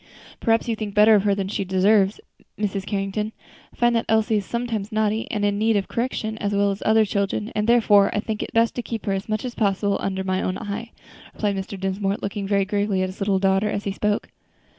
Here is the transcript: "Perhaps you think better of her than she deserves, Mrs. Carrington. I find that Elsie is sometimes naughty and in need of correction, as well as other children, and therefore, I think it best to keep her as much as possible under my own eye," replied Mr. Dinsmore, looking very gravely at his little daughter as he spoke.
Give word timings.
"Perhaps 0.39 0.67
you 0.67 0.75
think 0.75 0.95
better 0.95 1.13
of 1.13 1.25
her 1.25 1.35
than 1.35 1.47
she 1.47 1.63
deserves, 1.63 2.19
Mrs. 2.57 2.87
Carrington. 2.87 3.33
I 3.71 3.75
find 3.75 3.95
that 3.95 4.07
Elsie 4.09 4.37
is 4.37 4.45
sometimes 4.47 4.91
naughty 4.91 5.29
and 5.29 5.45
in 5.45 5.59
need 5.59 5.75
of 5.77 5.87
correction, 5.87 6.39
as 6.39 6.53
well 6.55 6.71
as 6.71 6.81
other 6.83 7.05
children, 7.05 7.51
and 7.53 7.69
therefore, 7.69 8.09
I 8.11 8.19
think 8.19 8.41
it 8.41 8.51
best 8.51 8.73
to 8.77 8.81
keep 8.81 9.05
her 9.05 9.13
as 9.13 9.29
much 9.29 9.45
as 9.45 9.53
possible 9.53 9.99
under 10.01 10.23
my 10.23 10.41
own 10.41 10.57
eye," 10.57 10.89
replied 11.35 11.55
Mr. 11.55 11.79
Dinsmore, 11.79 12.17
looking 12.19 12.47
very 12.47 12.65
gravely 12.65 13.03
at 13.03 13.09
his 13.09 13.19
little 13.21 13.37
daughter 13.37 13.69
as 13.69 13.83
he 13.83 13.91
spoke. 13.91 14.29